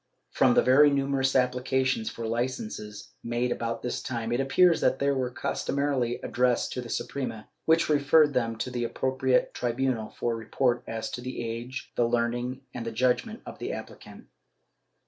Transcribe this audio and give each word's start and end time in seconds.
From 0.31 0.55
the 0.55 0.63
very 0.63 0.89
numerous 0.89 1.35
applications 1.35 2.09
for 2.09 2.25
licences 2.25 3.13
made 3.23 3.51
about 3.51 3.83
this 3.83 4.01
time 4.01 4.31
it 4.31 4.39
appears 4.39 4.81
that 4.81 4.97
they 4.97 5.11
were 5.11 5.29
customarily 5.29 6.19
addressed 6.23 6.73
to 6.73 6.81
the 6.81 6.89
Suprema, 6.89 7.49
which 7.65 7.87
referred 7.87 8.33
them 8.33 8.55
to 8.57 8.71
the 8.71 8.83
appropriate 8.83 9.53
tribunal 9.53 10.09
for 10.09 10.35
report 10.35 10.83
as 10.87 11.11
to 11.11 11.21
the 11.21 11.45
age, 11.47 11.91
the 11.95 12.07
learning 12.09 12.61
and 12.73 12.83
the 12.83 12.91
judgement 12.91 13.43
of 13.45 13.59
the 13.59 13.69
appli 13.69 13.99
cant. 13.99 14.25